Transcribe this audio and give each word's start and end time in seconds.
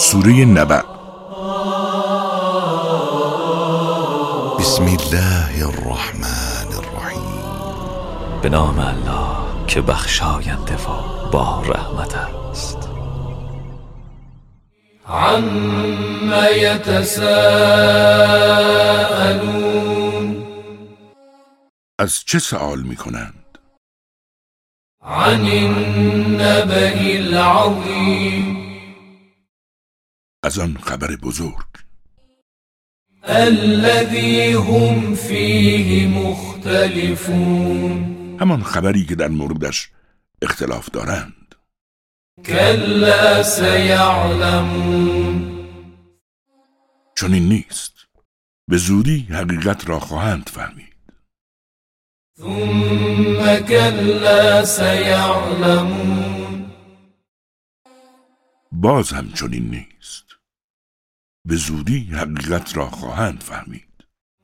سوره 0.00 0.32
نبع 0.32 0.82
بسم 4.58 4.84
الله 4.84 5.66
الرحمن 5.68 6.68
الرحیم. 6.72 8.40
به 8.42 8.48
نام 8.48 8.78
الله 8.78 9.66
که 9.66 9.80
بخشاینده 9.80 10.74
و 10.74 10.88
با 11.32 11.62
رحمت 11.66 12.14
است. 12.14 12.88
عم 15.08 16.32
یتساءلون 16.56 17.26
از 21.98 22.24
چه 22.26 22.38
سوال 22.38 22.82
می 22.82 22.96
کنند؟ 22.96 23.58
عن 25.02 25.44
النبأ 25.46 26.98
العظیم. 27.16 28.59
از 30.42 30.58
آن 30.58 30.78
خبر 30.82 31.16
بزرگ. 31.16 31.66
هم 34.54 35.14
فيه 35.14 36.08
مختلفون. 36.08 38.16
همان 38.40 38.62
خبری 38.62 39.04
که 39.04 39.14
در 39.14 39.28
موردش 39.28 39.90
اختلاف 40.42 40.90
دارند. 40.90 41.54
كلا 42.46 43.42
سيعلمون 43.42 45.10
چون 47.14 47.34
این 47.34 47.48
نیست. 47.48 47.92
به 48.68 48.76
زودی 48.76 49.26
حقیقت 49.30 49.88
را 49.88 50.00
خواهند 50.00 50.48
فهمید. 50.48 50.90
ثم 52.38 53.56
كلا 53.68 54.64
سيعلمون 54.64 56.30
باز 58.72 59.12
هم 59.12 59.32
چنین 59.32 59.70
نیست. 59.70 60.29
به 61.44 61.56
زودی 61.56 62.10
حقیقت 62.12 62.76
را 62.76 62.90
خواهند 62.90 63.42
فهمید. 63.42 63.84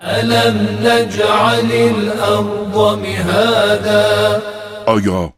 ألم 0.00 0.78
نجعل 0.86 1.72
الأرض 1.72 2.98
مهادا؟ 2.98 4.42
آیا 4.86 5.32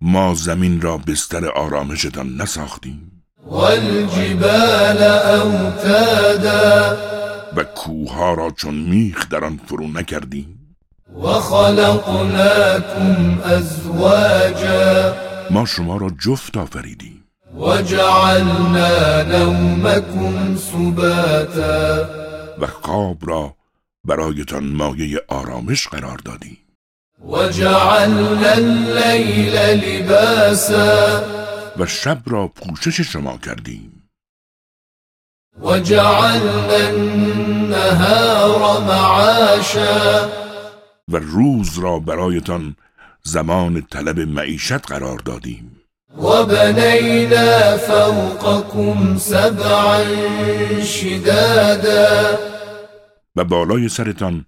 ما 0.00 0.34
زمین 0.34 0.80
را 0.80 0.96
بستر 0.96 1.48
آرامشتان 1.48 2.36
نساختیم؟ 2.36 3.22
والجبال 3.46 5.02
أوتادا؟ 5.42 6.96
و 7.56 7.64
کوهها 7.64 8.34
را 8.34 8.50
چون 8.50 8.74
میخ 8.74 9.28
در 9.28 9.44
آن 9.44 9.60
فرو 9.66 9.88
نکردیم؟ 9.88 10.76
وخلقناكم 11.22 12.68
أزواجا 13.44 15.14
ما 15.50 15.64
شما 15.64 15.96
را 15.96 16.10
جفت 16.24 16.56
آفریدیم. 16.56 17.23
وجعلنا 17.56 19.22
نومكم 19.22 20.56
سباتا. 20.56 22.08
و 22.58 22.66
خواب 22.66 23.18
را 23.22 23.56
برایتان 24.04 24.64
مایه 24.64 25.20
آرامش 25.28 25.88
قرار 25.88 26.18
دادیم. 26.18 26.58
وجعلنا 27.24 28.52
الليل 28.52 29.56
لباسا. 29.56 31.22
و 31.78 31.86
شب 31.86 32.22
را 32.26 32.48
پوشش 32.48 33.00
شما 33.00 33.38
کردیم. 33.38 34.08
وجعلنا 35.60 36.74
النهار 36.74 38.80
معاشا. 38.80 40.28
و 41.08 41.16
روز 41.16 41.78
را 41.78 41.98
برایتان 41.98 42.76
زمان 43.22 43.86
طلب 43.90 44.20
معیشت 44.20 44.86
قرار 44.86 45.18
دادیم. 45.18 45.83
وبنينا 46.18 47.76
فوقكم 47.76 49.18
سبعا 49.18 50.04
شدادا. 50.84 52.38
و 53.36 53.44
بالای 53.44 53.88
سرتان 53.88 54.44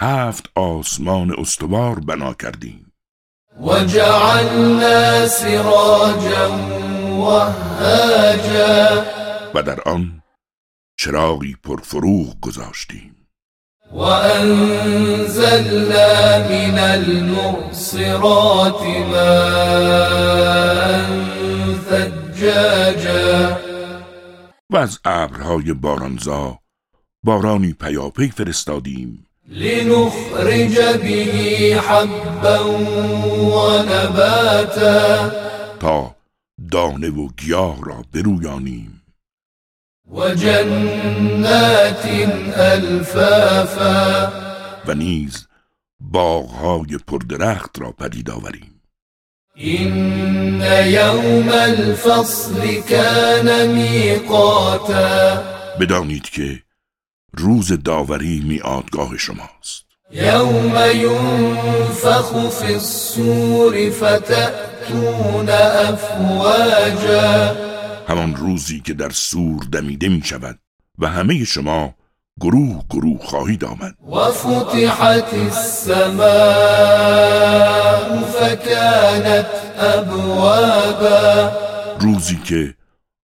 هفت 0.00 0.46
آسمان 0.54 1.34
استوار 1.38 2.00
بنا 2.00 2.34
کردیم. 2.34 2.92
وجعلنا 3.60 5.26
سراجا 5.26 6.50
وهاجا. 7.10 9.04
و 9.54 9.62
در 9.62 9.80
آن 9.86 10.22
چراغی 10.96 11.56
پرفروغ 11.64 12.40
گذاشتیم. 12.40 13.17
وأنزلنا 13.92 15.68
من 16.48 16.78
المعصرات 16.78 18.82
ماء 19.10 21.02
ثجاجا. 21.90 23.58
و 24.70 24.76
از 24.76 24.98
ابرهای 25.04 25.72
بارانزا 25.72 26.58
بارانی 27.24 27.72
پیاپی 27.72 28.28
فرستادیم. 28.28 29.26
لنخرج 29.48 30.78
به 30.78 31.80
حبا 31.80 32.64
ونباتا 33.56 35.30
تا 35.80 36.14
دانه 36.70 37.10
و 37.10 37.28
گیاه 37.36 37.76
را 37.84 38.04
برویانیم. 38.14 38.97
و 44.86 44.94
نیز 44.94 45.46
باغهای 46.00 46.98
پردرخت 47.06 47.78
را 47.80 47.92
پدید 47.92 48.30
آوریم. 48.30 48.82
إن 49.56 50.62
يوم 50.86 51.48
الفصل 51.48 52.80
كان 52.80 53.66
ميقاتا. 53.66 55.42
بدانید 55.80 56.22
که 56.22 56.62
روز 57.32 57.72
داوری 57.72 58.42
میادگاه 58.48 59.16
شماست. 59.16 59.84
يوم 60.12 60.76
ينفخ 60.94 62.48
في 62.48 62.74
الصور 62.74 63.90
فتأتون 63.90 65.48
أفواجا. 65.88 67.67
همان 68.08 68.36
روزی 68.36 68.80
که 68.80 68.94
در 68.94 69.10
سور 69.10 69.64
دمیده 69.72 70.08
می 70.08 70.22
شود 70.24 70.58
و 70.98 71.06
همه 71.06 71.44
شما 71.44 71.94
گروه 72.40 72.84
گروه 72.90 73.24
خواهید 73.24 73.64
آمد. 73.64 73.94
وفتحت 74.08 75.34
السماء 75.34 76.28
فكانت 78.22 79.46
أبوابا. 79.78 81.52
روزی 82.00 82.36
که 82.44 82.74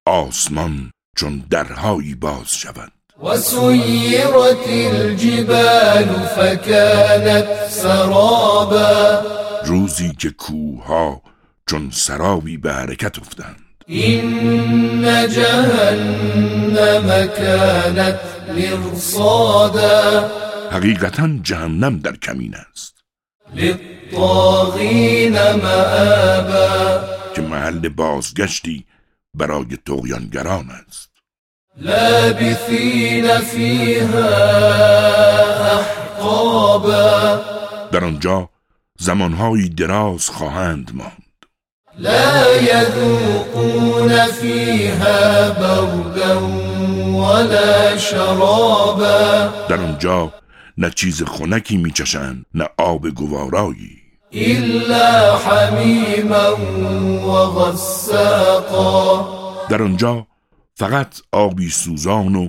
آسمان 0.06 0.90
چون 1.16 1.42
درهایی 1.50 2.14
باز 2.14 2.48
شود. 2.48 2.92
وسيرت 3.22 4.68
الجبال 4.68 6.26
فكانت 6.36 7.68
سرابا. 7.68 9.22
روزی 9.64 10.12
که 10.18 10.30
کوهها 10.30 11.22
چون 11.66 11.90
سرابی 11.92 12.56
به 12.56 12.72
حرکت 12.72 13.18
افتند. 13.18 13.56
إن 13.90 15.28
جهنم 15.28 17.08
كانت 17.36 18.20
مرصادا. 18.48 20.30
حقیقتا 20.70 21.40
جهنم 21.42 21.98
در 21.98 22.16
کمین 22.16 22.54
است. 22.54 22.94
للطاغين 23.54 25.32
مآبا. 25.32 27.04
که 27.34 27.42
محل 27.42 27.88
بازگشتی 27.88 28.84
برای 29.34 29.76
تغیانگران 29.86 30.70
است. 30.70 31.10
لابثين 31.76 33.38
فيها 33.40 34.28
أحقابا 35.80 37.40
در 37.92 38.04
آنجا 38.04 38.48
زمانهایی 38.98 39.68
دراز 39.68 40.28
خواهند 40.28 40.90
ماند. 40.94 41.23
لا 41.98 42.60
يذوقون 42.60 44.26
فيها 44.26 45.50
بردا 45.50 46.34
ولا 47.14 47.98
شرابا. 47.98 49.48
در 49.68 49.80
آنجا 49.80 50.32
نه 50.78 50.90
چیز 50.90 51.22
خنکی 51.22 51.76
میچشند 51.76 52.44
نه 52.54 52.68
آب 52.78 53.08
گوارایی. 53.08 53.98
إلا 54.32 55.36
حميما 55.36 56.56
وغساقا 57.26 59.28
در 59.68 59.82
آنجا 59.82 60.26
فقط 60.74 61.20
آبی 61.32 61.70
سوزان 61.70 62.36
و 62.36 62.48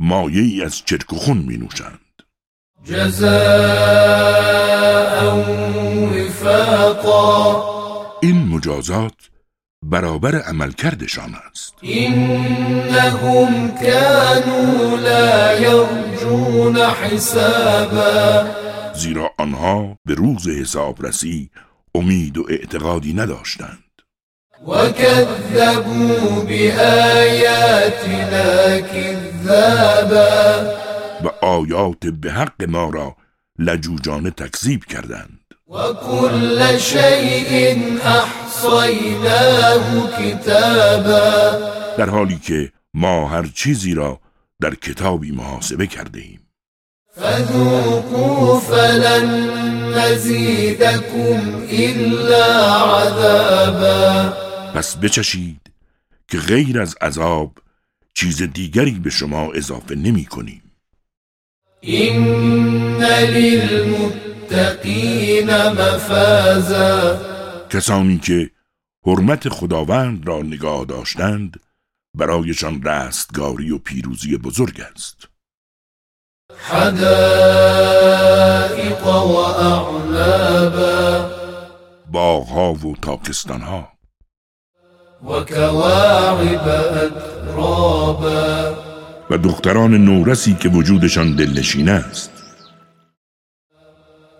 مایه 0.00 0.42
ای 0.42 0.64
از 0.64 0.82
چرک 0.84 1.12
و 1.12 1.16
خون 1.16 1.38
می 1.38 1.56
نوشند 1.56 2.00
جزاء 2.84 3.36
وفاقا. 6.12 7.75
مجازات 8.56 9.30
برابر 9.84 10.36
عملکردشان 10.36 11.34
است. 11.50 11.74
إنهم 11.84 13.70
كانوا 13.70 14.96
لا 14.96 15.60
يرجون 15.60 16.76
حسابا. 16.76 18.46
زیرا 18.94 19.30
آنها 19.38 19.98
به 20.06 20.14
روز 20.14 20.48
حسابرسی 20.48 21.50
امید 21.94 22.38
و 22.38 22.46
اعتقادی 22.50 23.12
نداشتند. 23.12 23.78
وكذبوا 24.66 26.40
بآياتنا 26.48 28.00
كذابا. 28.80 30.36
و 31.24 31.28
آیات 31.44 32.06
به 32.06 32.32
حق 32.32 32.64
ما 32.68 32.90
را 32.90 33.16
لجوجانه 33.58 34.30
تکذیب 34.30 34.84
کردند. 34.84 35.45
وكل 35.66 36.80
شيء 36.80 37.78
أحصيناه 38.04 39.86
كتابا. 40.18 41.58
در 41.98 42.10
حالی 42.10 42.38
که 42.38 42.72
ما 42.94 43.28
هر 43.28 43.46
چیزی 43.54 43.94
را 43.94 44.20
در 44.60 44.74
کتابی 44.74 45.30
محاسبه 45.30 45.86
کرده 45.86 46.20
ایم 46.20 46.40
فذوقوا 47.16 48.60
فلن 48.60 49.50
نزيدكم 49.94 51.62
إلا 51.70 52.46
عذابا. 52.84 54.32
پس 54.74 54.96
بچشید 54.96 55.60
که 56.28 56.38
غیر 56.38 56.80
از 56.80 56.96
عذاب 57.00 57.52
چیز 58.14 58.42
دیگری 58.42 59.00
به 59.04 59.10
شما 59.10 59.52
اضافه 59.52 59.94
نمی 59.94 60.24
کنیم. 60.24 60.62
إن 61.84 63.02
للمتقين 64.50 65.50
مفازا. 65.68 67.16
کسانی 67.70 68.18
که 68.18 68.50
حرمت 69.06 69.48
خداوند 69.48 70.28
را 70.28 70.42
نگاه 70.42 70.84
داشتند 70.84 71.60
برایشان 72.16 72.82
رستگاری 72.82 73.70
و 73.70 73.78
پیروزی 73.78 74.36
بزرگ 74.36 74.80
است. 74.80 75.28
حدائق 76.70 77.46
وأعنابا 79.06 80.50
باغها 82.12 82.72
و 82.72 82.96
تاکستانها. 83.02 83.88
وكواعب 85.24 86.68
أترابا 86.96 88.74
و 89.30 89.38
دختران 89.38 89.94
نورسی 89.94 90.54
که 90.54 90.68
وجودشان 90.68 91.36
دلنشین 91.36 91.88
است. 91.88 92.35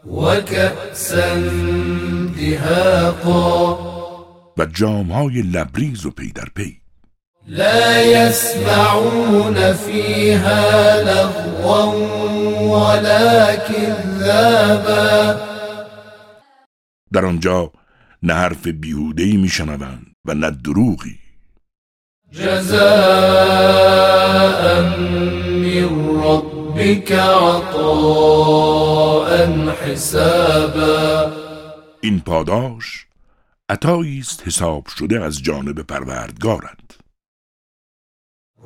وكأسا 0.09 1.35
دهاقا 2.37 3.97
و 4.59 4.65
جامهای 4.65 5.43
لبریز 5.43 6.07
و 6.07 6.11
پی 6.11 6.33
در 6.33 6.49
پی. 6.57 6.81
لا 7.49 8.03
يسمعون 8.03 9.73
فيها 9.73 11.01
لغوا 11.01 11.95
ولا 12.61 13.57
كذابا 13.57 15.41
در 17.13 17.25
آنجا 17.25 17.73
نه 18.23 18.35
حرف 18.35 18.67
بیهودهی 18.67 19.37
میشنوند 19.37 20.07
و 20.25 20.35
نه 20.35 20.51
دروغی. 20.51 21.19
جزاء 22.33 23.87
من 24.81 26.46
ربك 26.77 27.13
عطاء 27.13 28.67
حسابا. 29.71 31.33
این 32.01 32.21
پاداش 32.21 33.07
عطایی 33.69 34.19
است 34.19 34.43
حساب 34.47 34.87
شده 34.99 35.25
از 35.25 35.43
جانب 35.43 35.83
پروردگارت. 35.83 36.79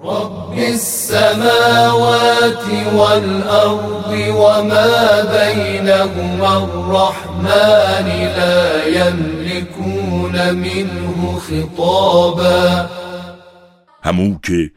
رب 0.02 0.52
السماوات 0.58 1.84
والأرض 2.92 4.12
وما 4.34 5.22
بينهما 5.22 6.56
الرحمن 6.64 8.06
لا 8.36 8.88
يملكون 8.88 10.50
منه 10.50 11.38
خطابا. 11.38 12.88
همو 14.02 14.38
که 14.38 14.70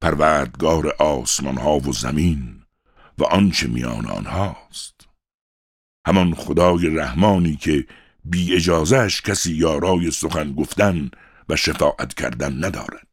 پروردگار 0.00 0.94
آسمان 0.98 1.56
ها 1.58 1.78
و 1.78 1.92
زمین 1.92 2.55
و 3.18 3.24
آنچه 3.24 3.66
میان 3.66 4.06
آنهاست. 4.06 4.94
همان 6.06 6.34
خدای 6.34 6.96
رحمانی 6.96 7.56
که 7.56 7.86
بی 8.24 8.56
اجازهش 8.56 9.22
کسی 9.22 9.54
یارای 9.54 10.10
سخن 10.10 10.52
گفتن 10.52 11.10
و 11.48 11.56
شفاعت 11.56 12.14
کردن 12.14 12.64
ندارد. 12.64 13.06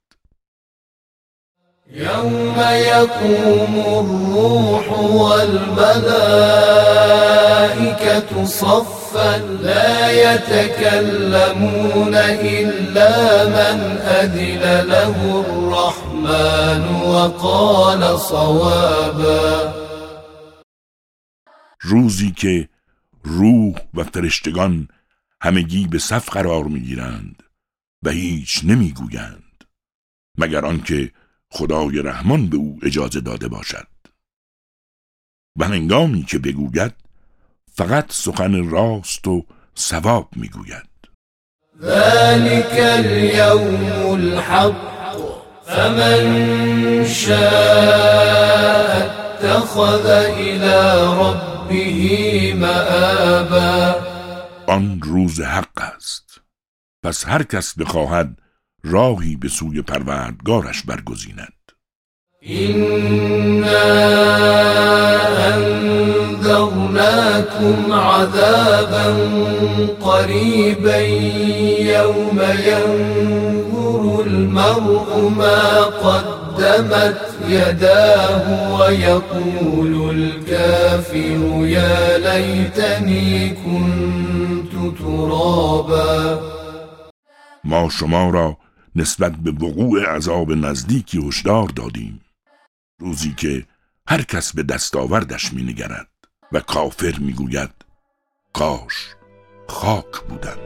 يوم 1.95 2.59
يقوم 2.59 3.79
الروح 3.79 4.99
والملائكة 4.99 6.03
صفا 8.45 9.37
لا 9.37 10.11
يتكلمون 10.11 12.15
إلا 12.15 13.45
من 13.45 13.97
أذن 13.97 14.81
له 14.81 15.45
الرحمن 15.47 17.01
وقال 17.05 18.19
صوابا. 18.19 19.82
روزی 21.83 22.31
که 22.31 22.69
روح 23.23 23.75
و 23.93 24.03
فرشتگان 24.03 24.87
همگی 25.41 25.87
به 25.87 25.99
صف 25.99 26.29
قرار 26.29 26.63
می‌گیرند 26.63 27.43
و 28.03 28.09
هیچ 28.09 28.61
نمی‌گویند 28.63 29.63
مگر 30.37 30.65
آنکه 30.65 31.11
خدای 31.49 32.01
رحمان 32.01 32.47
به 32.47 32.57
او 32.57 32.79
اجازه 32.83 33.21
داده 33.21 33.47
باشد. 33.47 33.87
و 35.59 35.65
هنگامی 35.65 36.23
که 36.23 36.39
بگوید 36.39 36.93
فقط 37.73 38.11
سخن 38.11 38.69
راست 38.69 39.27
و 39.27 39.45
ثواب 39.77 40.29
می‌گوید. 40.35 40.89
ذلك 41.81 42.79
اليوم 42.79 44.09
الحق 44.11 45.17
فمن 45.65 47.07
شاء 47.07 48.03
اتخذ 49.43 50.05
إلى 50.37 50.73
ربه 51.73 52.53
مآبا 52.53 53.95
آن 54.67 55.01
روز 55.03 55.41
حق 55.41 55.81
است. 55.95 56.41
پس 57.03 57.27
هر 57.27 57.43
کس 57.43 57.77
بخواهد 57.77 58.37
راهی 58.83 59.35
به 59.35 59.49
سوی 59.49 59.81
پروردگارش 59.81 60.83
برگزیند. 60.83 61.53
إنا 62.49 63.83
أنذرناكم 66.33 67.13
عذابا 67.93 69.07
قريبا 70.01 70.97
يوم 71.79 72.41
ينظر 72.65 74.21
المرء 74.21 75.29
ما 75.37 75.83
قدمت 76.63 77.35
يداه 77.47 78.73
ويقول 78.79 80.09
الكافر 80.09 81.65
يا 81.67 82.17
ليتني 82.17 83.49
كنت 83.49 84.97
ترابا. 84.99 86.41
ما 87.63 87.89
شما 87.89 88.29
را 88.29 88.57
نسبت 88.95 89.31
به 89.31 89.65
وقوع 89.65 90.15
عذاب 90.15 90.51
نزدیکی 90.51 91.27
هشدار 91.27 91.67
دادیم. 91.67 92.21
روزی 93.01 93.33
که 93.37 93.65
هر 94.07 94.21
کس 94.21 94.53
به 94.53 94.63
دستاوردش 94.63 95.53
می 95.53 95.63
نگرد 95.63 96.07
و 96.51 96.59
کافر 96.59 97.15
می 97.19 97.33
گوید 97.33 97.71
کاش 98.53 99.15
خاک 99.67 100.21
بودن. 100.29 100.57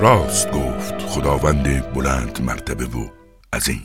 راست 0.00 0.50
گفت 0.50 1.02
خداوند 1.02 1.92
بلند 1.92 2.42
مرتبه 2.42 2.84
و 2.84 3.08
عظیم. 3.52 3.84